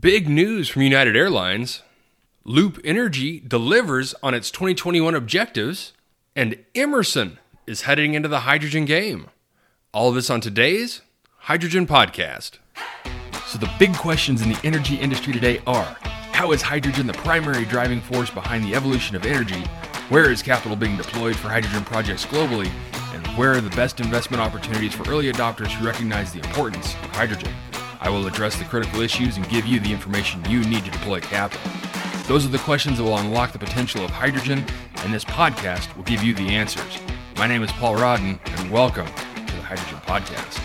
Big 0.00 0.28
news 0.28 0.68
from 0.68 0.82
United 0.82 1.16
Airlines. 1.16 1.82
Loop 2.44 2.80
Energy 2.84 3.40
delivers 3.40 4.14
on 4.20 4.34
its 4.34 4.50
2021 4.50 5.14
objectives, 5.14 5.92
and 6.34 6.58
Emerson 6.74 7.38
is 7.68 7.82
heading 7.82 8.14
into 8.14 8.28
the 8.28 8.40
hydrogen 8.40 8.84
game. 8.84 9.28
All 9.92 10.08
of 10.08 10.16
this 10.16 10.28
on 10.28 10.40
today's 10.40 11.02
Hydrogen 11.38 11.86
Podcast. 11.86 12.58
So, 13.46 13.58
the 13.58 13.70
big 13.78 13.94
questions 13.94 14.42
in 14.42 14.48
the 14.48 14.60
energy 14.64 14.96
industry 14.96 15.32
today 15.32 15.62
are 15.68 15.96
How 16.32 16.50
is 16.50 16.62
hydrogen 16.62 17.06
the 17.06 17.14
primary 17.14 17.64
driving 17.64 18.00
force 18.00 18.28
behind 18.28 18.64
the 18.64 18.74
evolution 18.74 19.14
of 19.14 19.24
energy? 19.24 19.62
Where 20.08 20.32
is 20.32 20.42
capital 20.42 20.76
being 20.76 20.96
deployed 20.96 21.36
for 21.36 21.48
hydrogen 21.48 21.84
projects 21.84 22.26
globally? 22.26 22.70
And 23.14 23.24
where 23.38 23.52
are 23.52 23.60
the 23.60 23.74
best 23.76 24.00
investment 24.00 24.42
opportunities 24.42 24.94
for 24.94 25.08
early 25.08 25.32
adopters 25.32 25.70
who 25.70 25.86
recognize 25.86 26.32
the 26.32 26.40
importance 26.40 26.92
of 26.94 27.10
hydrogen? 27.12 27.54
I 28.00 28.10
will 28.10 28.26
address 28.26 28.56
the 28.56 28.64
critical 28.64 29.00
issues 29.00 29.36
and 29.36 29.48
give 29.48 29.66
you 29.66 29.80
the 29.80 29.92
information 29.92 30.44
you 30.50 30.60
need 30.60 30.84
to 30.84 30.90
deploy 30.90 31.20
capital. 31.20 31.70
Those 32.26 32.44
are 32.44 32.50
the 32.50 32.58
questions 32.58 32.98
that 32.98 33.04
will 33.04 33.16
unlock 33.16 33.52
the 33.52 33.58
potential 33.58 34.04
of 34.04 34.10
hydrogen, 34.10 34.64
and 34.98 35.14
this 35.14 35.24
podcast 35.24 35.94
will 35.96 36.04
give 36.04 36.22
you 36.22 36.34
the 36.34 36.48
answers. 36.48 36.98
My 37.36 37.46
name 37.46 37.62
is 37.62 37.72
Paul 37.72 37.96
Rodden, 37.96 38.38
and 38.44 38.70
welcome 38.70 39.06
to 39.06 39.56
the 39.56 39.62
Hydrogen 39.62 39.98
Podcast. 40.06 40.62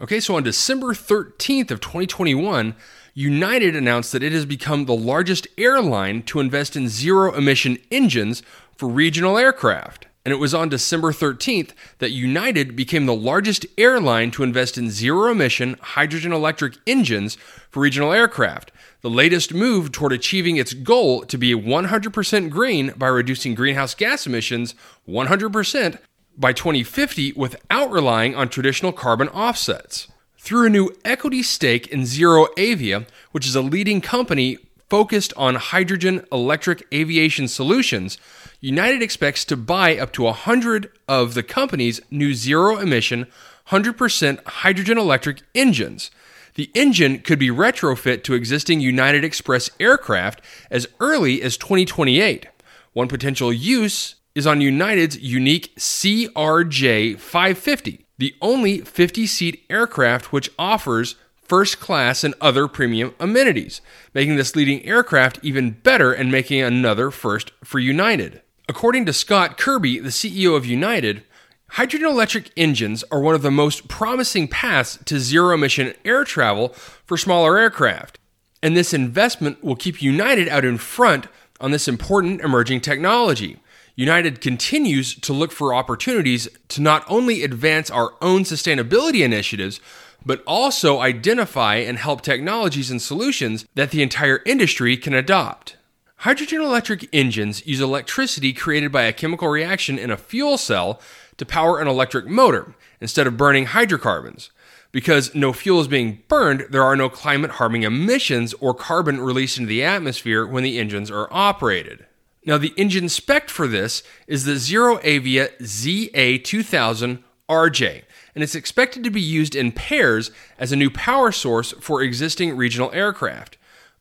Okay, 0.00 0.20
so 0.20 0.36
on 0.36 0.42
December 0.42 0.94
13th 0.94 1.70
of 1.70 1.80
2021, 1.80 2.74
United 3.14 3.76
announced 3.76 4.12
that 4.12 4.22
it 4.22 4.32
has 4.32 4.46
become 4.46 4.86
the 4.86 4.96
largest 4.96 5.46
airline 5.58 6.22
to 6.22 6.40
invest 6.40 6.76
in 6.76 6.88
zero 6.88 7.34
emission 7.34 7.78
engines 7.90 8.42
for 8.74 8.88
regional 8.88 9.36
aircraft. 9.36 10.06
And 10.24 10.32
it 10.32 10.38
was 10.38 10.54
on 10.54 10.68
December 10.68 11.10
13th 11.10 11.70
that 11.98 12.12
United 12.12 12.76
became 12.76 13.06
the 13.06 13.14
largest 13.14 13.66
airline 13.76 14.30
to 14.32 14.44
invest 14.44 14.78
in 14.78 14.88
zero 14.88 15.32
emission 15.32 15.76
hydrogen 15.80 16.32
electric 16.32 16.74
engines 16.86 17.36
for 17.70 17.80
regional 17.80 18.12
aircraft, 18.12 18.70
the 19.00 19.10
latest 19.10 19.52
move 19.52 19.90
toward 19.90 20.12
achieving 20.12 20.56
its 20.56 20.74
goal 20.74 21.24
to 21.24 21.36
be 21.36 21.54
100% 21.54 22.50
green 22.50 22.92
by 22.96 23.08
reducing 23.08 23.56
greenhouse 23.56 23.96
gas 23.96 24.24
emissions 24.24 24.76
100% 25.08 25.98
by 26.38 26.52
2050 26.52 27.32
without 27.32 27.90
relying 27.90 28.36
on 28.36 28.48
traditional 28.48 28.92
carbon 28.92 29.28
offsets. 29.28 30.06
Through 30.38 30.66
a 30.66 30.70
new 30.70 30.90
equity 31.04 31.42
stake 31.42 31.88
in 31.88 32.06
Zero 32.06 32.46
Avia, 32.56 33.06
which 33.32 33.46
is 33.46 33.54
a 33.54 33.60
leading 33.60 34.00
company 34.00 34.58
focused 34.92 35.32
on 35.38 35.54
hydrogen 35.54 36.22
electric 36.30 36.86
aviation 36.92 37.48
solutions, 37.48 38.18
United 38.60 39.00
expects 39.00 39.42
to 39.42 39.56
buy 39.56 39.96
up 39.96 40.12
to 40.12 40.24
100 40.24 40.90
of 41.08 41.32
the 41.32 41.42
company's 41.42 41.98
new 42.10 42.34
zero 42.34 42.76
emission, 42.76 43.26
100% 43.68 44.44
hydrogen 44.46 44.98
electric 44.98 45.40
engines. 45.54 46.10
The 46.56 46.70
engine 46.74 47.20
could 47.20 47.38
be 47.38 47.48
retrofit 47.48 48.22
to 48.24 48.34
existing 48.34 48.80
United 48.80 49.24
Express 49.24 49.70
aircraft 49.80 50.42
as 50.70 50.86
early 51.00 51.40
as 51.40 51.56
2028. 51.56 52.48
One 52.92 53.08
potential 53.08 53.50
use 53.50 54.16
is 54.34 54.46
on 54.46 54.60
United's 54.60 55.18
unique 55.18 55.74
CRJ 55.76 57.18
550, 57.18 58.04
the 58.18 58.34
only 58.42 58.82
50 58.82 59.26
seat 59.26 59.64
aircraft 59.70 60.34
which 60.34 60.50
offers 60.58 61.14
first 61.52 61.80
class 61.80 62.24
and 62.24 62.34
other 62.40 62.66
premium 62.66 63.14
amenities, 63.20 63.82
making 64.14 64.36
this 64.36 64.56
leading 64.56 64.82
aircraft 64.86 65.38
even 65.42 65.70
better 65.70 66.10
and 66.10 66.32
making 66.32 66.62
another 66.62 67.10
first 67.10 67.52
for 67.62 67.78
United. 67.78 68.40
According 68.70 69.04
to 69.04 69.12
Scott 69.12 69.58
Kirby, 69.58 69.98
the 69.98 70.08
CEO 70.08 70.56
of 70.56 70.64
United, 70.64 71.24
hydrogen 71.72 72.08
electric 72.08 72.50
engines 72.56 73.04
are 73.12 73.20
one 73.20 73.34
of 73.34 73.42
the 73.42 73.50
most 73.50 73.86
promising 73.86 74.48
paths 74.48 74.98
to 75.04 75.20
zero 75.20 75.52
emission 75.52 75.92
air 76.06 76.24
travel 76.24 76.70
for 77.04 77.18
smaller 77.18 77.58
aircraft. 77.58 78.18
And 78.62 78.74
this 78.74 78.94
investment 78.94 79.62
will 79.62 79.76
keep 79.76 80.00
United 80.00 80.48
out 80.48 80.64
in 80.64 80.78
front 80.78 81.26
on 81.60 81.70
this 81.70 81.86
important 81.86 82.40
emerging 82.40 82.80
technology. 82.80 83.58
United 83.94 84.40
continues 84.40 85.14
to 85.16 85.34
look 85.34 85.52
for 85.52 85.74
opportunities 85.74 86.48
to 86.68 86.80
not 86.80 87.04
only 87.08 87.42
advance 87.42 87.90
our 87.90 88.14
own 88.22 88.44
sustainability 88.44 89.22
initiatives, 89.22 89.82
but 90.24 90.42
also 90.46 91.00
identify 91.00 91.76
and 91.76 91.98
help 91.98 92.20
technologies 92.22 92.90
and 92.90 93.00
solutions 93.00 93.66
that 93.74 93.90
the 93.90 94.02
entire 94.02 94.40
industry 94.46 94.96
can 94.96 95.14
adopt. 95.14 95.76
Hydrogen 96.18 96.60
electric 96.60 97.08
engines 97.12 97.66
use 97.66 97.80
electricity 97.80 98.52
created 98.52 98.92
by 98.92 99.02
a 99.02 99.12
chemical 99.12 99.48
reaction 99.48 99.98
in 99.98 100.10
a 100.10 100.16
fuel 100.16 100.56
cell 100.56 101.00
to 101.36 101.44
power 101.44 101.80
an 101.80 101.88
electric 101.88 102.26
motor 102.26 102.74
instead 103.00 103.26
of 103.26 103.36
burning 103.36 103.66
hydrocarbons. 103.66 104.50
Because 104.92 105.34
no 105.34 105.52
fuel 105.52 105.80
is 105.80 105.88
being 105.88 106.22
burned, 106.28 106.66
there 106.70 106.84
are 106.84 106.94
no 106.94 107.08
climate 107.08 107.52
harming 107.52 107.82
emissions 107.82 108.54
or 108.60 108.74
carbon 108.74 109.20
released 109.20 109.58
into 109.58 109.68
the 109.68 109.82
atmosphere 109.82 110.46
when 110.46 110.62
the 110.62 110.78
engines 110.78 111.10
are 111.10 111.28
operated. 111.32 112.06
Now, 112.44 112.58
the 112.58 112.74
engine 112.76 113.08
spec 113.08 113.48
for 113.48 113.66
this 113.66 114.02
is 114.26 114.44
the 114.44 114.52
ZeroAvia 114.52 115.56
ZA2000 115.58 117.22
RJ, 117.48 118.02
and 118.34 118.42
it's 118.42 118.54
expected 118.54 119.04
to 119.04 119.10
be 119.10 119.20
used 119.20 119.54
in 119.54 119.72
pairs 119.72 120.30
as 120.58 120.72
a 120.72 120.76
new 120.76 120.90
power 120.90 121.32
source 121.32 121.72
for 121.80 122.02
existing 122.02 122.56
regional 122.56 122.90
aircraft. 122.92 123.56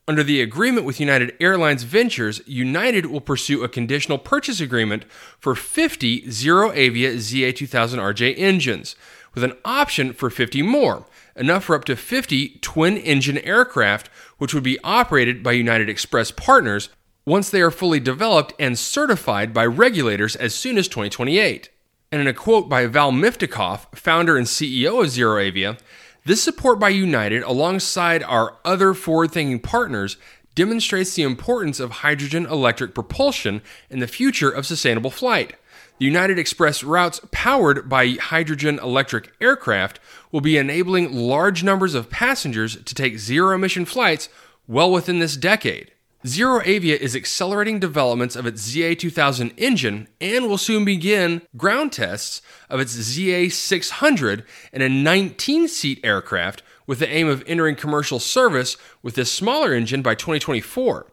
Under 0.07 0.23
the 0.23 0.41
agreement 0.41 0.85
with 0.85 0.99
United 0.99 1.35
Airlines 1.39 1.83
Ventures, 1.83 2.41
United 2.45 3.05
will 3.05 3.21
pursue 3.21 3.63
a 3.63 3.69
conditional 3.69 4.17
purchase 4.17 4.59
agreement 4.59 5.05
for 5.39 5.55
50 5.55 6.23
ZeroAvia 6.23 7.15
ZA2000RJ 7.15 8.33
engines, 8.37 8.95
with 9.33 9.43
an 9.43 9.53
option 9.63 10.11
for 10.11 10.29
50 10.29 10.63
more, 10.63 11.05
enough 11.35 11.65
for 11.65 11.75
up 11.75 11.85
to 11.85 11.95
50 11.95 12.59
twin 12.61 12.97
engine 12.97 13.37
aircraft, 13.39 14.09
which 14.37 14.53
would 14.53 14.63
be 14.63 14.79
operated 14.83 15.43
by 15.43 15.51
United 15.51 15.87
Express 15.87 16.31
partners 16.31 16.89
once 17.25 17.49
they 17.49 17.61
are 17.61 17.71
fully 17.71 17.99
developed 17.99 18.53
and 18.59 18.77
certified 18.77 19.53
by 19.53 19.65
regulators 19.65 20.35
as 20.35 20.55
soon 20.55 20.77
as 20.77 20.87
2028. 20.87 21.69
And 22.11 22.19
in 22.19 22.27
a 22.27 22.33
quote 22.33 22.67
by 22.67 22.87
Val 22.87 23.13
Miftakhov, 23.13 23.95
founder 23.95 24.37
and 24.37 24.45
CEO 24.45 25.01
of 25.01 25.07
ZeroAvia, 25.07 25.79
this 26.25 26.43
support 26.43 26.77
by 26.77 26.89
United, 26.89 27.41
alongside 27.43 28.21
our 28.23 28.57
other 28.65 28.93
forward 28.93 29.31
thinking 29.31 29.59
partners, 29.59 30.17
demonstrates 30.53 31.15
the 31.15 31.23
importance 31.23 31.79
of 31.79 31.91
hydrogen 31.91 32.45
electric 32.45 32.93
propulsion 32.93 33.61
in 33.89 33.99
the 33.99 34.07
future 34.07 34.49
of 34.49 34.65
sustainable 34.65 35.09
flight. 35.09 35.55
The 35.99 36.05
United 36.05 36.37
Express 36.37 36.83
routes 36.83 37.21
powered 37.31 37.87
by 37.87 38.17
hydrogen 38.19 38.77
electric 38.79 39.31
aircraft 39.39 39.99
will 40.31 40.41
be 40.41 40.57
enabling 40.57 41.13
large 41.13 41.63
numbers 41.63 41.95
of 41.95 42.09
passengers 42.09 42.75
to 42.83 42.93
take 42.93 43.19
zero 43.19 43.55
emission 43.55 43.85
flights 43.85 44.27
well 44.67 44.91
within 44.91 45.19
this 45.19 45.37
decade. 45.37 45.91
ZeroAvia 46.23 46.97
is 46.97 47.15
accelerating 47.15 47.79
developments 47.79 48.35
of 48.35 48.45
its 48.45 48.71
ZA2000 48.71 49.53
engine 49.57 50.07
and 50.19 50.47
will 50.47 50.59
soon 50.59 50.85
begin 50.85 51.41
ground 51.57 51.91
tests 51.91 52.43
of 52.69 52.79
its 52.79 52.95
ZA600 52.95 54.45
and 54.71 54.83
a 54.83 54.89
19 54.89 55.67
seat 55.67 55.99
aircraft 56.03 56.61
with 56.85 56.99
the 56.99 57.09
aim 57.09 57.27
of 57.27 57.43
entering 57.47 57.75
commercial 57.75 58.19
service 58.19 58.77
with 59.01 59.15
this 59.15 59.31
smaller 59.31 59.73
engine 59.73 60.03
by 60.03 60.13
2024. 60.13 61.07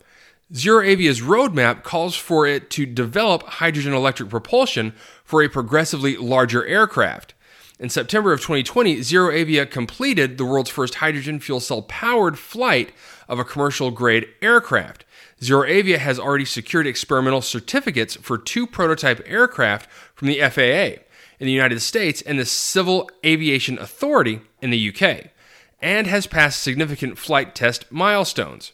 ZeroAvia's 0.52 1.22
roadmap 1.22 1.84
calls 1.84 2.14
for 2.14 2.46
it 2.46 2.68
to 2.70 2.84
develop 2.84 3.42
hydrogen 3.44 3.94
electric 3.94 4.28
propulsion 4.28 4.92
for 5.24 5.42
a 5.42 5.48
progressively 5.48 6.18
larger 6.18 6.66
aircraft. 6.66 7.32
In 7.80 7.88
September 7.88 8.32
of 8.32 8.40
2020, 8.40 8.96
ZeroAvia 8.96 9.70
completed 9.70 10.36
the 10.36 10.44
world's 10.44 10.68
first 10.68 10.96
hydrogen 10.96 11.38
fuel 11.38 11.60
cell 11.60 11.82
powered 11.82 12.36
flight 12.36 12.92
of 13.28 13.38
a 13.38 13.44
commercial 13.44 13.90
grade 13.90 14.28
aircraft. 14.42 15.04
ZeroAvia 15.40 15.98
has 15.98 16.18
already 16.18 16.44
secured 16.44 16.86
experimental 16.86 17.42
certificates 17.42 18.16
for 18.16 18.38
two 18.38 18.66
prototype 18.66 19.22
aircraft 19.26 19.88
from 20.14 20.28
the 20.28 20.40
FAA 20.40 21.02
in 21.38 21.46
the 21.46 21.52
United 21.52 21.80
States 21.80 22.22
and 22.22 22.38
the 22.38 22.44
Civil 22.44 23.08
Aviation 23.24 23.78
Authority 23.78 24.40
in 24.60 24.70
the 24.70 24.88
UK, 24.88 25.30
and 25.80 26.06
has 26.06 26.26
passed 26.26 26.62
significant 26.62 27.18
flight 27.18 27.54
test 27.54 27.90
milestones. 27.90 28.72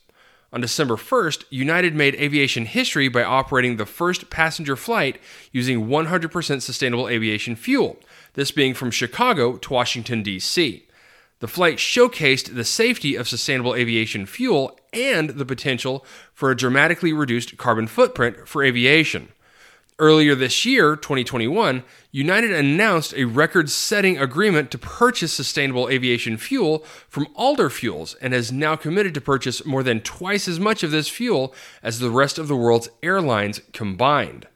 On 0.53 0.61
December 0.61 0.95
1st, 0.95 1.45
United 1.51 1.97
made 1.97 2.15
aviation 2.15 2.65
history 2.65 3.09
by 3.09 3.25
operating 3.25 3.77
the 3.77 3.85
first 3.85 4.31
passenger 4.31 4.77
flight 4.77 5.21
using 5.51 5.89
100% 5.89 6.63
sustainable 6.63 7.09
aviation 7.09 7.57
fuel, 7.57 7.99
this 8.35 8.53
being 8.53 8.73
from 8.73 8.93
Chicago 8.93 9.57
to 9.57 9.73
Washington, 9.73 10.23
D.C. 10.23 10.84
The 11.45 11.49
flight 11.49 11.77
showcased 11.77 12.55
the 12.55 12.65
safety 12.65 13.17
of 13.17 13.29
sustainable 13.29 13.75
aviation 13.75 14.25
fuel 14.25 14.79
and 14.95 15.29
the 15.29 15.45
potential 15.45 16.03
for 16.33 16.51
a 16.51 16.57
dramatically 16.57 17.13
reduced 17.13 17.59
carbon 17.59 17.87
footprint 17.87 18.49
for 18.49 18.65
aviation. 18.65 19.29
Earlier 19.99 20.35
this 20.35 20.65
year, 20.65 20.97
2021, 20.97 21.85
United 22.11 22.51
announced 22.51 23.13
a 23.13 23.27
record 23.27 23.69
setting 23.69 24.17
agreement 24.17 24.71
to 24.71 24.79
purchase 24.79 25.35
sustainable 25.35 25.91
aviation 25.91 26.39
fuel 26.39 26.79
from 27.11 27.27
Alder 27.35 27.69
Fuels 27.69 28.15
and 28.23 28.33
has 28.33 28.51
now 28.51 28.75
committed 28.75 29.13
to 29.13 29.21
purchase 29.21 29.67
more 29.67 29.83
than 29.83 30.01
twice 30.01 30.49
as 30.49 30.59
much 30.59 30.83
of 30.83 30.93
this 30.93 31.11
fuel 31.11 31.55
as 31.83 31.99
the 31.99 32.09
rest 32.09 32.39
of 32.39 32.49
the 32.49 32.57
world's 32.57 32.89
airlines 33.03 33.61
combined. 33.75 34.49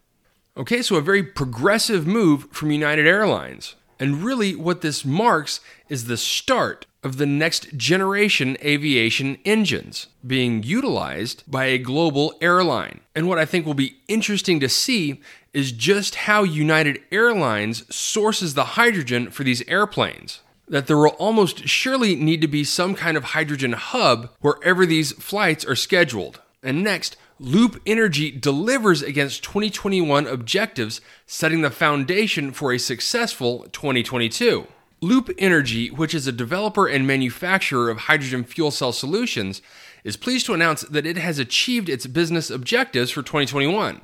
Okay, 0.56 0.80
so 0.80 0.96
a 0.96 1.02
very 1.02 1.22
progressive 1.22 2.06
move 2.06 2.48
from 2.50 2.70
United 2.70 3.06
Airlines. 3.06 3.74
And 4.00 4.22
really, 4.22 4.54
what 4.54 4.80
this 4.80 5.04
marks 5.04 5.60
is 5.88 6.04
the 6.04 6.16
start 6.16 6.86
of 7.02 7.16
the 7.16 7.26
next 7.26 7.76
generation 7.76 8.56
aviation 8.62 9.38
engines 9.44 10.08
being 10.26 10.62
utilized 10.62 11.44
by 11.46 11.66
a 11.66 11.78
global 11.78 12.34
airline. 12.40 13.00
And 13.14 13.28
what 13.28 13.38
I 13.38 13.44
think 13.44 13.66
will 13.66 13.74
be 13.74 13.98
interesting 14.08 14.60
to 14.60 14.68
see 14.68 15.20
is 15.52 15.72
just 15.72 16.14
how 16.14 16.42
United 16.42 17.00
Airlines 17.10 17.94
sources 17.94 18.54
the 18.54 18.64
hydrogen 18.64 19.30
for 19.30 19.44
these 19.44 19.66
airplanes. 19.68 20.40
That 20.68 20.86
there 20.86 20.98
will 20.98 21.16
almost 21.18 21.66
surely 21.66 22.14
need 22.14 22.40
to 22.42 22.48
be 22.48 22.62
some 22.62 22.94
kind 22.94 23.16
of 23.16 23.24
hydrogen 23.24 23.72
hub 23.72 24.30
wherever 24.40 24.84
these 24.84 25.12
flights 25.12 25.64
are 25.64 25.76
scheduled. 25.76 26.40
And 26.62 26.84
next, 26.84 27.16
Loop 27.40 27.80
Energy 27.86 28.32
delivers 28.32 29.00
against 29.00 29.44
2021 29.44 30.26
objectives, 30.26 31.00
setting 31.24 31.60
the 31.60 31.70
foundation 31.70 32.50
for 32.50 32.72
a 32.72 32.78
successful 32.78 33.68
2022. 33.70 34.66
Loop 35.00 35.30
Energy, 35.38 35.88
which 35.88 36.14
is 36.14 36.26
a 36.26 36.32
developer 36.32 36.88
and 36.88 37.06
manufacturer 37.06 37.90
of 37.90 37.98
hydrogen 37.98 38.42
fuel 38.42 38.72
cell 38.72 38.90
solutions, 38.90 39.62
is 40.02 40.16
pleased 40.16 40.46
to 40.46 40.54
announce 40.54 40.82
that 40.82 41.06
it 41.06 41.16
has 41.16 41.38
achieved 41.38 41.88
its 41.88 42.08
business 42.08 42.50
objectives 42.50 43.12
for 43.12 43.22
2021, 43.22 44.00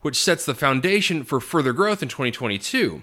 which 0.00 0.16
sets 0.16 0.46
the 0.46 0.54
foundation 0.54 1.24
for 1.24 1.40
further 1.40 1.74
growth 1.74 2.02
in 2.02 2.08
2022. 2.08 3.02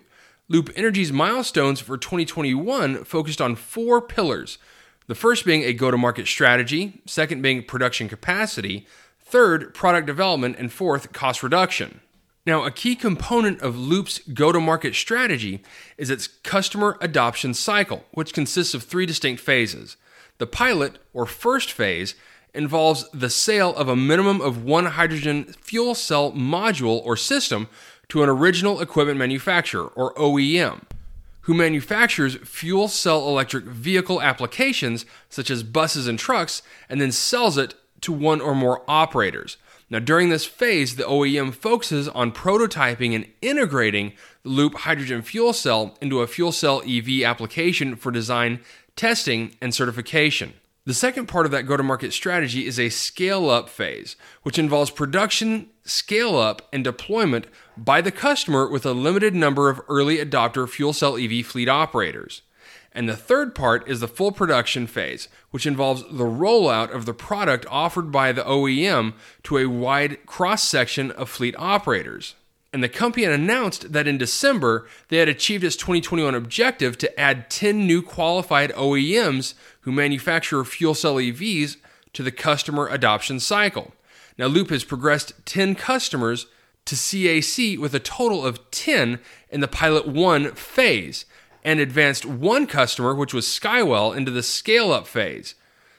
Loop 0.49 0.71
Energy's 0.75 1.11
milestones 1.11 1.79
for 1.79 1.95
2021 1.95 3.03
focused 3.03 3.41
on 3.41 3.55
four 3.55 4.01
pillars. 4.01 4.57
The 5.05 5.13
first 5.13 5.45
being 5.45 5.61
a 5.61 5.73
go 5.73 5.91
to 5.91 5.97
market 5.97 6.25
strategy, 6.25 7.03
second 7.05 7.43
being 7.43 7.63
production 7.63 8.09
capacity, 8.09 8.87
third, 9.25 9.73
product 9.73 10.07
development, 10.07 10.55
and 10.57 10.71
fourth, 10.71 11.11
cost 11.11 11.43
reduction. 11.43 11.99
Now, 12.45 12.63
a 12.63 12.71
key 12.71 12.95
component 12.95 13.59
of 13.61 13.77
Loop's 13.77 14.19
go 14.19 14.51
to 14.51 14.59
market 14.59 14.93
strategy 14.93 15.63
is 15.97 16.11
its 16.11 16.27
customer 16.27 16.97
adoption 17.01 17.55
cycle, 17.55 18.05
which 18.11 18.33
consists 18.33 18.75
of 18.75 18.83
three 18.83 19.07
distinct 19.07 19.41
phases. 19.41 19.97
The 20.37 20.45
pilot, 20.45 20.99
or 21.11 21.25
first 21.25 21.71
phase, 21.71 22.13
involves 22.53 23.09
the 23.09 23.29
sale 23.29 23.75
of 23.75 23.89
a 23.89 23.95
minimum 23.95 24.41
of 24.41 24.63
one 24.63 24.85
hydrogen 24.85 25.45
fuel 25.59 25.95
cell 25.95 26.31
module 26.31 27.03
or 27.03 27.17
system 27.17 27.67
to 28.09 28.21
an 28.21 28.29
original 28.29 28.79
equipment 28.79 29.17
manufacturer, 29.17 29.87
or 29.87 30.13
OEM, 30.13 30.83
who 31.41 31.53
manufactures 31.55 32.35
fuel 32.43 32.87
cell 32.87 33.27
electric 33.27 33.65
vehicle 33.65 34.21
applications 34.21 35.05
such 35.29 35.49
as 35.49 35.63
buses 35.63 36.07
and 36.07 36.19
trucks 36.19 36.61
and 36.87 37.01
then 37.01 37.11
sells 37.11 37.57
it 37.57 37.73
to 38.05 38.13
one 38.13 38.41
or 38.41 38.55
more 38.55 38.83
operators. 38.87 39.57
Now, 39.89 39.99
during 39.99 40.29
this 40.29 40.45
phase, 40.45 40.95
the 40.95 41.03
OEM 41.03 41.53
focuses 41.53 42.07
on 42.07 42.31
prototyping 42.31 43.13
and 43.13 43.27
integrating 43.41 44.13
the 44.43 44.49
Loop 44.49 44.75
hydrogen 44.75 45.21
fuel 45.21 45.53
cell 45.53 45.95
into 46.01 46.21
a 46.21 46.27
fuel 46.27 46.51
cell 46.51 46.81
EV 46.87 47.21
application 47.23 47.95
for 47.95 48.11
design, 48.11 48.61
testing, 48.95 49.55
and 49.61 49.75
certification. 49.75 50.53
The 50.85 50.93
second 50.93 51.25
part 51.25 51.47
of 51.47 51.51
that 51.51 51.63
go 51.63 51.77
to 51.77 51.83
market 51.83 52.13
strategy 52.13 52.67
is 52.67 52.79
a 52.79 52.89
scale 52.89 53.49
up 53.49 53.69
phase, 53.69 54.15
which 54.43 54.59
involves 54.59 54.91
production, 54.91 55.69
scale 55.83 56.37
up, 56.37 56.67
and 56.71 56.83
deployment 56.83 57.47
by 57.75 58.01
the 58.01 58.11
customer 58.11 58.69
with 58.69 58.85
a 58.85 58.93
limited 58.93 59.33
number 59.33 59.69
of 59.69 59.81
early 59.87 60.17
adopter 60.17 60.69
fuel 60.69 60.93
cell 60.93 61.17
EV 61.17 61.43
fleet 61.43 61.67
operators. 61.67 62.43
And 62.91 63.09
the 63.09 63.17
third 63.17 63.53
part 63.53 63.87
is 63.87 63.99
the 63.99 64.07
full 64.07 64.31
production 64.31 64.87
phase, 64.87 65.27
which 65.51 65.65
involves 65.65 66.03
the 66.03 66.23
rollout 66.23 66.91
of 66.93 67.05
the 67.05 67.13
product 67.13 67.65
offered 67.69 68.11
by 68.11 68.31
the 68.31 68.43
OEM 68.43 69.13
to 69.43 69.57
a 69.57 69.65
wide 69.65 70.25
cross 70.25 70.63
section 70.63 71.11
of 71.11 71.29
fleet 71.29 71.55
operators. 71.57 72.35
And 72.71 72.83
the 72.83 72.89
company 72.89 73.25
announced 73.25 73.93
that 73.93 74.07
in 74.07 74.17
December, 74.17 74.87
they 75.07 75.17
had 75.17 75.29
achieved 75.29 75.63
its 75.63 75.77
2021 75.77 76.35
objective 76.35 76.97
to 76.97 77.19
add 77.19 77.49
10 77.49 77.87
new 77.87 78.01
qualified 78.01 78.71
OEMs 78.73 79.53
who 79.81 79.91
manufacture 79.91 80.63
fuel 80.65 80.93
cell 80.93 81.15
EVs 81.15 81.77
to 82.11 82.23
the 82.23 82.31
customer 82.31 82.87
adoption 82.87 83.39
cycle. 83.39 83.93
Now, 84.37 84.47
Loop 84.47 84.71
has 84.71 84.83
progressed 84.83 85.33
10 85.45 85.75
customers 85.75 86.47
to 86.85 86.95
CAC 86.95 87.79
with 87.79 87.95
a 87.95 87.99
total 87.99 88.45
of 88.45 88.69
10 88.71 89.19
in 89.49 89.61
the 89.61 89.67
Pilot 89.67 90.07
1 90.07 90.51
phase 90.55 91.25
and 91.65 91.79
advanced 91.79 92.25
one 92.25 92.67
customer, 92.67 93.13
which 93.15 93.33
was 93.33 93.47
Skywell, 93.47 94.15
into 94.15 94.31
the 94.31 94.43
scale 94.43 94.93
up 94.93 95.07
phase. 95.07 95.55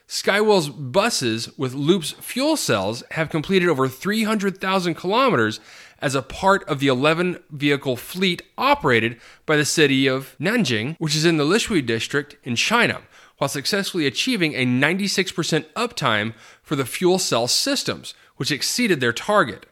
Skywell's 0.08 0.68
buses 0.68 1.50
with 1.58 1.74
Loop's 1.74 2.12
fuel 2.12 2.56
cells 2.56 3.02
have 3.10 3.28
completed 3.28 3.68
over 3.68 3.88
300,000 3.88 4.94
kilometers 4.94 5.58
as 5.98 6.14
a 6.14 6.22
part 6.22 6.62
of 6.68 6.78
the 6.78 6.86
11 6.86 7.40
vehicle 7.50 7.96
fleet 7.96 8.42
operated 8.56 9.20
by 9.44 9.56
the 9.56 9.64
city 9.64 10.06
of 10.06 10.36
Nanjing, 10.38 10.94
which 11.00 11.16
is 11.16 11.24
in 11.24 11.36
the 11.36 11.44
Lishui 11.44 11.84
district 11.84 12.36
in 12.44 12.54
China, 12.54 13.02
while 13.38 13.48
successfully 13.48 14.06
achieving 14.06 14.54
a 14.54 14.64
96% 14.64 15.64
uptime 15.74 16.32
for 16.62 16.76
the 16.76 16.86
fuel 16.86 17.18
cell 17.18 17.48
systems, 17.48 18.14
which 18.36 18.52
exceeded 18.52 19.00
their 19.00 19.12
target. 19.12 19.66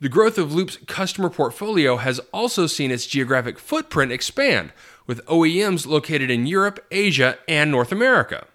The 0.00 0.08
growth 0.08 0.38
of 0.38 0.54
Loop's 0.54 0.78
customer 0.86 1.28
portfolio 1.28 1.96
has 1.96 2.20
also 2.32 2.66
seen 2.66 2.90
its 2.90 3.06
geographic 3.06 3.58
footprint 3.58 4.12
expand, 4.12 4.72
with 5.08 5.24
OEMs 5.26 5.86
located 5.86 6.30
in 6.30 6.46
Europe, 6.46 6.86
Asia, 6.92 7.38
and 7.48 7.72
North 7.72 7.90
America. 7.90 8.46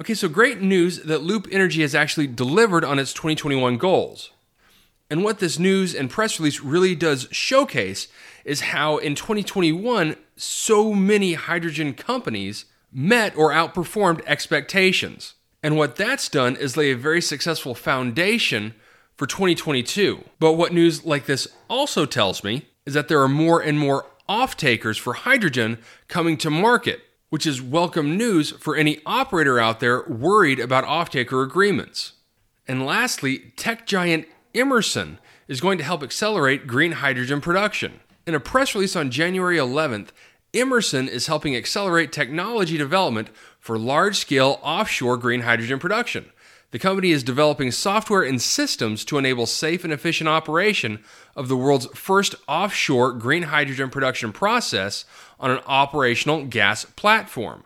Okay, 0.00 0.14
so 0.14 0.28
great 0.28 0.60
news 0.60 1.00
that 1.00 1.22
Loop 1.22 1.48
Energy 1.50 1.80
has 1.80 1.94
actually 1.94 2.28
delivered 2.28 2.84
on 2.84 3.00
its 3.00 3.12
2021 3.14 3.78
goals. 3.78 4.30
And 5.08 5.24
what 5.24 5.38
this 5.38 5.58
news 5.58 5.94
and 5.94 6.10
press 6.10 6.38
release 6.38 6.60
really 6.60 6.94
does 6.94 7.28
showcase 7.30 8.08
is 8.44 8.60
how 8.60 8.98
in 8.98 9.14
2021, 9.14 10.16
so 10.36 10.92
many 10.92 11.34
hydrogen 11.34 11.94
companies 11.94 12.66
met 12.92 13.34
or 13.36 13.50
outperformed 13.50 14.22
expectations. 14.26 15.34
And 15.62 15.76
what 15.76 15.96
that's 15.96 16.28
done 16.28 16.56
is 16.56 16.76
lay 16.76 16.90
a 16.90 16.96
very 16.96 17.22
successful 17.22 17.74
foundation 17.74 18.74
for 19.16 19.26
2022. 19.26 20.24
But 20.38 20.52
what 20.52 20.74
news 20.74 21.06
like 21.06 21.24
this 21.26 21.48
also 21.68 22.04
tells 22.04 22.44
me 22.44 22.68
is 22.84 22.94
that 22.94 23.08
there 23.08 23.22
are 23.22 23.28
more 23.28 23.60
and 23.60 23.78
more 23.78 24.06
off 24.28 24.56
takers 24.56 24.98
for 24.98 25.14
hydrogen 25.14 25.78
coming 26.08 26.36
to 26.38 26.50
market, 26.50 27.00
which 27.30 27.46
is 27.46 27.60
welcome 27.62 28.16
news 28.16 28.50
for 28.52 28.76
any 28.76 29.00
operator 29.06 29.58
out 29.58 29.80
there 29.80 30.02
worried 30.04 30.60
about 30.60 30.84
off 30.84 31.10
taker 31.10 31.42
agreements. 31.42 32.12
And 32.68 32.84
lastly, 32.84 33.52
tech 33.56 33.86
giant 33.86 34.26
Emerson 34.54 35.18
is 35.48 35.60
going 35.60 35.78
to 35.78 35.84
help 35.84 36.02
accelerate 36.02 36.66
green 36.66 36.92
hydrogen 36.92 37.40
production. 37.40 38.00
In 38.26 38.34
a 38.34 38.40
press 38.40 38.74
release 38.74 38.96
on 38.96 39.10
January 39.10 39.56
11th, 39.56 40.08
Emerson 40.52 41.08
is 41.08 41.26
helping 41.26 41.54
accelerate 41.54 42.12
technology 42.12 42.78
development 42.78 43.28
for 43.60 43.78
large 43.78 44.16
scale 44.16 44.58
offshore 44.62 45.16
green 45.16 45.42
hydrogen 45.42 45.78
production. 45.78 46.30
The 46.72 46.78
company 46.78 47.12
is 47.12 47.22
developing 47.22 47.70
software 47.70 48.22
and 48.22 48.42
systems 48.42 49.04
to 49.06 49.18
enable 49.18 49.46
safe 49.46 49.84
and 49.84 49.92
efficient 49.92 50.28
operation 50.28 51.02
of 51.36 51.48
the 51.48 51.56
world's 51.56 51.86
first 51.94 52.34
offshore 52.48 53.12
green 53.12 53.44
hydrogen 53.44 53.88
production 53.88 54.32
process 54.32 55.04
on 55.38 55.50
an 55.50 55.60
operational 55.66 56.44
gas 56.44 56.84
platform. 56.84 57.64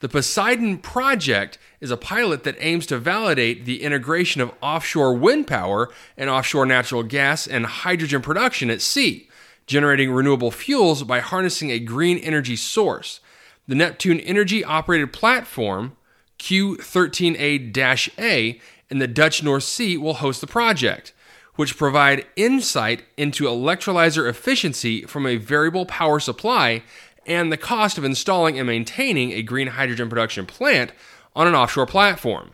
The 0.00 0.08
Poseidon 0.08 0.78
project 0.78 1.58
is 1.80 1.90
a 1.92 1.96
pilot 1.96 2.42
that 2.42 2.56
aims 2.58 2.86
to 2.86 2.98
validate 2.98 3.64
the 3.64 3.82
integration 3.82 4.40
of 4.40 4.52
offshore 4.60 5.14
wind 5.14 5.46
power 5.46 5.90
and 6.16 6.28
offshore 6.28 6.66
natural 6.66 7.04
gas 7.04 7.46
and 7.46 7.64
hydrogen 7.64 8.20
production 8.20 8.68
at 8.68 8.82
sea, 8.82 9.28
generating 9.66 10.10
renewable 10.10 10.50
fuels 10.50 11.04
by 11.04 11.20
harnessing 11.20 11.70
a 11.70 11.78
green 11.78 12.18
energy 12.18 12.56
source. 12.56 13.20
The 13.68 13.76
Neptune 13.76 14.18
Energy 14.20 14.64
operated 14.64 15.12
platform 15.12 15.96
Q13A 16.42 18.10
A 18.18 18.60
in 18.90 18.98
the 18.98 19.06
Dutch 19.06 19.44
North 19.44 19.62
Sea 19.62 19.96
will 19.96 20.14
host 20.14 20.40
the 20.40 20.46
project, 20.48 21.12
which 21.54 21.76
provide 21.76 22.26
insight 22.34 23.04
into 23.16 23.44
electrolyzer 23.44 24.28
efficiency 24.28 25.02
from 25.02 25.24
a 25.24 25.36
variable 25.36 25.86
power 25.86 26.18
supply 26.18 26.82
and 27.26 27.52
the 27.52 27.56
cost 27.56 27.96
of 27.96 28.04
installing 28.04 28.58
and 28.58 28.66
maintaining 28.66 29.30
a 29.30 29.42
green 29.42 29.68
hydrogen 29.68 30.08
production 30.08 30.44
plant 30.44 30.90
on 31.36 31.46
an 31.46 31.54
offshore 31.54 31.86
platform. 31.86 32.50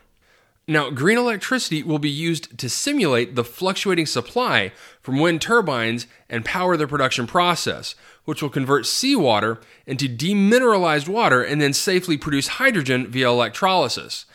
Now, 0.66 0.90
green 0.90 1.16
electricity 1.16 1.83
will 1.83 1.99
be 1.99 2.11
used 2.11 2.59
to 2.59 2.68
simulate 2.68 3.37
the 3.37 3.45
fluctuating 3.45 4.04
supply 4.04 4.73
from 5.00 5.18
wind 5.18 5.40
turbines 5.40 6.07
and 6.28 6.45
power 6.45 6.76
the 6.76 6.87
production 6.87 7.26
process, 7.26 7.95
which 8.29 8.43
will 8.43 8.51
convert 8.51 8.85
seawater 8.85 9.59
into 9.87 10.07
demineralized 10.07 11.09
water 11.09 11.43
and 11.43 11.63
then 11.63 11.73
safely 11.73 12.19
produce 12.19 12.59
hydrogen 12.59 13.07
via 13.07 13.27
electrolysis. 13.27 14.27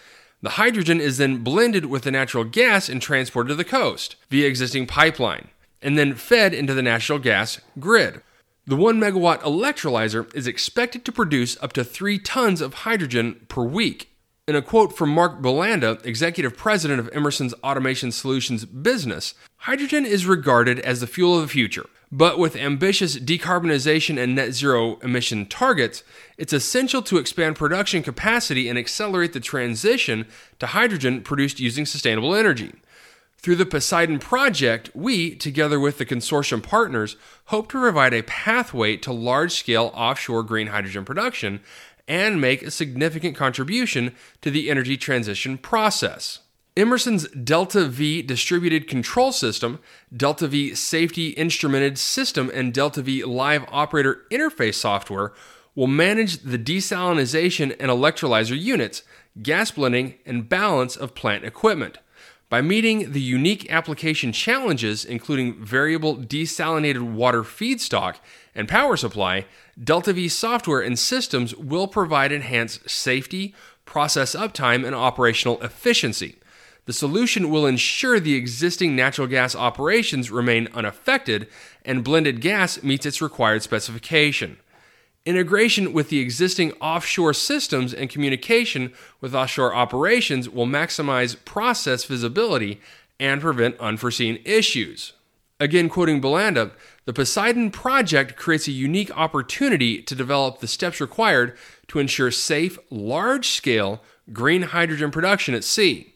The 0.42 0.58
hydrogen 0.58 1.00
is 1.00 1.20
then 1.20 1.44
blended 1.44 1.86
with 1.86 2.02
the 2.02 2.10
natural 2.10 2.44
gas 2.44 2.90
and 2.90 3.00
transported 3.00 3.50
to 3.50 3.56
the 3.56 3.64
coast 3.64 4.16
via 4.32 4.48
existing 4.48 4.88
pipeline, 4.88 5.50
and 5.80 5.96
then 5.96 6.16
fed 6.16 6.56
into 6.56 6.74
the 6.74 6.82
natural 6.82 7.20
gas 7.20 7.62
grid. 7.80 8.24
The 8.66 8.76
1 8.76 9.00
megawatt 9.00 9.42
electrolyzer 9.42 10.34
is 10.34 10.48
expected 10.48 11.06
to 11.06 11.12
produce 11.12 11.56
up 11.62 11.72
to 11.74 11.84
3 11.84 12.18
tons 12.18 12.62
of 12.62 12.74
hydrogen 12.74 13.46
per 13.48 13.62
week 13.62 14.10
in 14.48 14.56
a 14.56 14.62
quote 14.64 14.98
from 14.98 15.10
Mark 15.10 15.40
Bulanda, 15.40 16.04
executive 16.04 16.58
president 16.58 17.00
of 17.00 17.10
Emerson's 17.14 17.54
Automation 17.64 18.12
Solutions 18.12 18.66
business, 18.66 19.36
hydrogen 19.58 20.04
is 20.04 20.26
regarded 20.26 20.80
as 20.80 21.00
the 21.00 21.08
fuel 21.08 21.36
of 21.36 21.44
the 21.44 21.48
future, 21.48 21.86
But 22.16 22.38
with 22.38 22.56
ambitious 22.56 23.18
decarbonization 23.18 24.22
and 24.22 24.36
net 24.36 24.54
zero 24.54 24.98
emission 24.98 25.48
targets, 25.48 26.04
it's 26.38 26.54
essential 26.54 27.02
to 27.02 27.18
expand 27.18 27.56
production 27.56 28.04
capacity 28.04 28.70
and 28.70 28.78
accelerate 28.78 29.34
the 29.34 29.40
transition 29.40 30.28
to 30.60 30.68
hydrogen 30.68 31.24
produced 31.24 31.60
using 31.60 31.88
sustainable 31.88 32.36
energy. 32.36 32.72
Through 33.40 33.56
the 33.56 33.66
Poseidon 33.66 34.20
Project, 34.20 34.92
we, 34.94 35.34
together 35.34 35.80
with 35.80 35.98
the 35.98 36.06
consortium 36.06 36.62
partners, 36.62 37.16
hope 37.46 37.72
to 37.72 37.80
provide 37.80 38.14
a 38.14 38.22
pathway 38.22 38.96
to 38.98 39.12
large 39.12 39.54
scale 39.54 39.90
offshore 39.96 40.44
green 40.44 40.68
hydrogen 40.68 41.06
production 41.06 41.62
and 42.08 42.40
make 42.40 42.62
a 42.62 42.70
significant 42.70 43.36
contribution 43.36 44.14
to 44.42 44.52
the 44.52 44.70
energy 44.70 44.98
transition 44.98 45.58
process. 45.58 46.43
Emerson's 46.76 47.28
DeltaV 47.28 48.26
distributed 48.26 48.88
control 48.88 49.32
system, 49.32 49.78
DeltaV 50.16 50.76
safety 50.76 51.36
instrumented 51.38 52.00
system, 52.00 52.50
and 52.52 52.74
DeltaV 52.74 53.28
live 53.28 53.64
operator 53.70 54.24
interface 54.32 54.74
software 54.74 55.34
will 55.76 55.86
manage 55.86 56.40
the 56.40 56.58
desalination 56.58 57.76
and 57.80 57.92
electrolyzer 57.92 58.60
units, 58.60 59.04
gas 59.44 59.70
blending, 59.70 60.16
and 60.26 60.50
balance 60.50 60.96
of 60.96 61.14
plant 61.14 61.46
equipment. 61.46 62.00
By 62.50 62.62
meeting 62.62 63.12
the 63.12 63.22
unique 63.22 63.72
application 63.72 64.32
challenges, 64.32 65.06
including 65.06 65.64
variable 65.64 66.18
desalinated 66.18 67.02
water 67.02 67.44
feedstock 67.44 68.16
and 68.56 68.68
power 68.68 68.98
supply, 68.98 69.46
DeltaV 69.80 70.32
software 70.32 70.82
and 70.82 70.98
systems 70.98 71.56
will 71.56 71.88
provide 71.88 72.32
enhanced 72.32 72.90
safety, 72.90 73.54
process 73.86 74.36
uptime, 74.36 74.84
and 74.86 74.96
operational 74.96 75.62
efficiency. 75.62 76.38
The 76.86 76.94
solution 76.94 77.50
will 77.50 77.66
ensure 77.66 78.20
the 78.20 78.36
existing 78.36 78.96
natural 78.96 79.28
gas 79.28 79.56
operations 79.56 80.32
remain 80.32 80.68
unaffected 80.74 81.48
and 81.86 82.04
blended 82.04 82.42
gas 82.42 82.84
meets 82.84 83.06
its 83.06 83.22
required 83.22 83.64
specification. 83.64 84.58
Integration 85.26 85.94
with 85.94 86.10
the 86.10 86.20
existing 86.20 86.74
offshore 86.82 87.34
systems 87.34 87.94
and 87.94 88.10
communication 88.10 88.92
with 89.22 89.34
offshore 89.34 89.74
operations 89.74 90.50
will 90.50 90.66
maximize 90.66 91.38
process 91.46 92.04
visibility 92.04 92.82
and 93.18 93.40
prevent 93.40 93.80
unforeseen 93.80 94.40
issues. 94.44 95.14
Again, 95.62 95.88
quoting 95.88 96.22
Bulanda, 96.22 96.72
the 97.06 97.14
Poseidon 97.14 97.72
project 97.72 98.36
creates 98.36 98.68
a 98.68 98.72
unique 98.72 99.16
opportunity 99.18 100.02
to 100.02 100.16
develop 100.16 100.60
the 100.60 100.68
steps 100.68 101.00
required 101.00 101.58
to 101.88 102.00
ensure 102.00 102.32
safe, 102.32 102.78
large 102.90 103.48
scale 103.48 104.02
green 104.34 104.64
hydrogen 104.64 105.12
production 105.12 105.54
at 105.54 105.64
sea. 105.64 106.13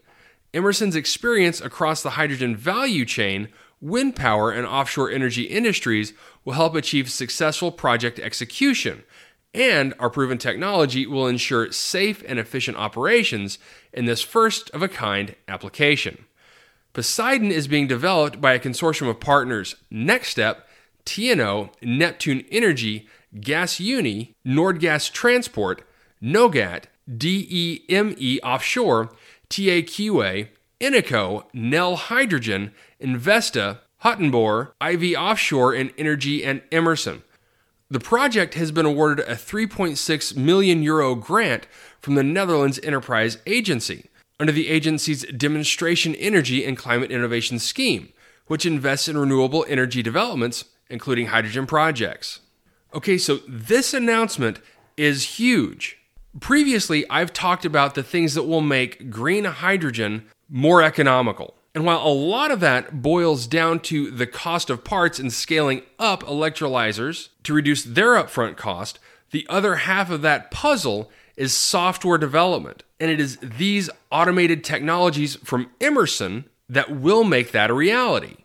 Emerson's 0.53 0.95
experience 0.95 1.61
across 1.61 2.01
the 2.01 2.11
hydrogen 2.11 2.55
value 2.55 3.05
chain, 3.05 3.49
wind 3.81 4.15
power, 4.15 4.51
and 4.51 4.65
offshore 4.65 5.11
energy 5.11 5.43
industries 5.43 6.13
will 6.45 6.53
help 6.53 6.75
achieve 6.75 7.11
successful 7.11 7.71
project 7.71 8.19
execution, 8.19 9.03
and 9.53 9.93
our 9.99 10.09
proven 10.09 10.37
technology 10.37 11.05
will 11.05 11.27
ensure 11.27 11.71
safe 11.71 12.23
and 12.27 12.39
efficient 12.39 12.77
operations 12.77 13.59
in 13.93 14.05
this 14.05 14.21
first 14.21 14.69
of 14.71 14.81
a 14.81 14.87
kind 14.87 15.35
application. 15.47 16.25
Poseidon 16.93 17.51
is 17.51 17.67
being 17.67 17.87
developed 17.87 18.41
by 18.41 18.53
a 18.53 18.59
consortium 18.59 19.09
of 19.09 19.19
partners 19.19 19.75
Nexstep, 19.91 20.61
TNO, 21.05 21.69
Neptune 21.81 22.43
Energy, 22.51 23.07
Gasunie, 23.35 24.33
Noordgastransport, 24.45 25.81
Nogat, 26.21 26.85
DEME 27.07 28.39
Offshore, 28.43 29.11
TAQA, 29.49 30.49
Eneco, 30.79 31.45
Nel 31.53 31.95
Hydrogen, 31.95 32.71
InVesta, 33.01 33.79
Hatenboer, 34.03 34.71
IV 34.81 35.17
Offshore, 35.17 35.73
and 35.73 35.91
Energy 35.97 36.43
and 36.43 36.61
Emerson. 36.71 37.23
The 37.89 37.99
project 37.99 38.53
has 38.55 38.71
been 38.71 38.85
awarded 38.85 39.27
a 39.27 39.35
3.6 39.35 40.35
million 40.35 40.83
euro 40.83 41.15
grant 41.15 41.67
from 41.99 42.15
the 42.15 42.23
Netherlands 42.23 42.79
Enterprise 42.83 43.37
Agency 43.45 44.09
under 44.39 44.51
the 44.51 44.67
agency's 44.67 45.23
Demonstration 45.25 46.13
Energy 46.15 46.65
and 46.65 46.77
Climate 46.77 47.11
Innovation 47.11 47.59
Scheme, 47.59 48.09
which 48.47 48.65
invests 48.65 49.07
in 49.07 49.17
renewable 49.17 49.65
energy 49.67 50.03
developments, 50.03 50.65
including 50.89 51.27
hydrogen 51.27 51.65
projects. 51.65 52.41
Okay, 52.93 53.17
so 53.17 53.39
this 53.47 53.93
announcement 53.93 54.59
is 54.95 55.37
huge. 55.39 55.97
Previously, 56.39 57.05
I've 57.09 57.33
talked 57.33 57.65
about 57.65 57.95
the 57.95 58.03
things 58.03 58.35
that 58.35 58.43
will 58.43 58.61
make 58.61 59.09
green 59.09 59.45
hydrogen 59.45 60.25
more 60.49 60.81
economical. 60.81 61.55
And 61.73 61.85
while 61.85 62.05
a 62.05 62.09
lot 62.09 62.51
of 62.51 62.59
that 62.61 63.01
boils 63.01 63.45
down 63.45 63.81
to 63.81 64.09
the 64.09 64.25
cost 64.25 64.69
of 64.69 64.83
parts 64.83 65.19
and 65.19 65.31
scaling 65.31 65.83
up 65.99 66.23
electrolyzers 66.23 67.29
to 67.43 67.53
reduce 67.53 67.83
their 67.83 68.15
upfront 68.15 68.57
cost, 68.57 68.99
the 69.31 69.45
other 69.49 69.75
half 69.75 70.09
of 70.09 70.21
that 70.23 70.49
puzzle 70.51 71.11
is 71.35 71.53
software 71.53 72.17
development. 72.17 72.83
And 72.99 73.11
it 73.11 73.19
is 73.19 73.37
these 73.41 73.89
automated 74.11 74.63
technologies 74.63 75.35
from 75.37 75.69
Emerson 75.79 76.45
that 76.67 76.89
will 76.89 77.23
make 77.23 77.51
that 77.51 77.69
a 77.69 77.75
reality. 77.75 78.37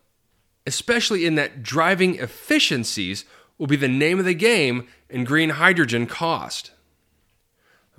Especially 0.66 1.24
in 1.24 1.34
that 1.36 1.62
driving 1.62 2.16
efficiencies 2.16 3.24
will 3.58 3.66
be 3.66 3.76
the 3.76 3.88
name 3.88 4.18
of 4.18 4.24
the 4.24 4.34
game 4.34 4.86
in 5.08 5.24
green 5.24 5.50
hydrogen 5.50 6.06
cost. 6.06 6.72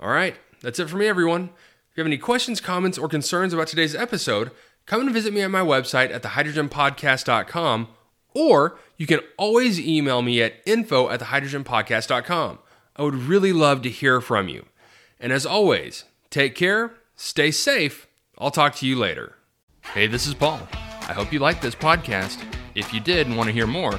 All 0.04 0.10
right, 0.10 0.36
that's 0.60 0.78
it 0.78 0.90
for 0.90 0.98
me, 0.98 1.06
everyone. 1.06 1.44
If 1.44 1.96
you 1.96 2.02
have 2.02 2.06
any 2.06 2.18
questions, 2.18 2.60
comments, 2.60 2.98
or 2.98 3.08
concerns 3.08 3.54
about 3.54 3.68
today's 3.68 3.94
episode, 3.94 4.50
come 4.84 5.00
and 5.00 5.10
visit 5.10 5.32
me 5.32 5.40
at 5.40 5.50
my 5.50 5.62
website 5.62 6.12
at 6.12 6.22
thehydrogenpodcast.com, 6.22 7.88
or 8.34 8.78
you 8.98 9.06
can 9.06 9.20
always 9.38 9.80
email 9.80 10.20
me 10.20 10.42
at 10.42 10.56
info 10.66 11.08
at 11.08 11.20
thehydrogenpodcast.com. 11.20 12.58
I 12.96 13.02
would 13.02 13.14
really 13.14 13.54
love 13.54 13.80
to 13.80 13.88
hear 13.88 14.20
from 14.20 14.48
you. 14.48 14.66
And 15.18 15.32
as 15.32 15.46
always, 15.46 16.04
take 16.28 16.54
care, 16.54 16.92
stay 17.16 17.50
safe. 17.50 18.06
I'll 18.36 18.50
talk 18.50 18.74
to 18.76 18.86
you 18.86 18.98
later. 18.98 19.36
Hey, 19.94 20.06
this 20.06 20.26
is 20.26 20.34
Paul. 20.34 20.68
I 21.08 21.14
hope 21.14 21.32
you 21.32 21.38
liked 21.38 21.62
this 21.62 21.74
podcast. 21.74 22.44
If 22.74 22.92
you 22.92 23.00
did 23.00 23.26
and 23.26 23.38
want 23.38 23.46
to 23.46 23.54
hear 23.54 23.66
more, 23.66 23.98